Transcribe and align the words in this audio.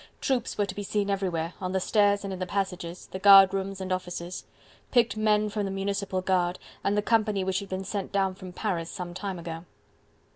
Troops 0.19 0.57
were 0.57 0.65
to 0.65 0.73
be 0.73 0.81
seen 0.81 1.11
everywhere, 1.11 1.53
on 1.61 1.73
the 1.73 1.79
stairs 1.79 2.23
and 2.23 2.33
in 2.33 2.39
the 2.39 2.47
passages, 2.47 3.05
the 3.11 3.19
guard 3.19 3.53
rooms 3.53 3.79
and 3.79 3.91
offices: 3.93 4.45
picked 4.89 5.15
men 5.15 5.47
from 5.47 5.63
the 5.63 5.69
municipal 5.69 6.21
guard, 6.21 6.57
and 6.83 6.97
the 6.97 7.03
company 7.03 7.43
which 7.43 7.59
had 7.59 7.69
been 7.69 7.85
sent 7.85 8.11
down 8.11 8.33
from 8.33 8.51
Paris 8.51 8.89
some 8.89 9.13
time 9.13 9.37
ago. 9.37 9.63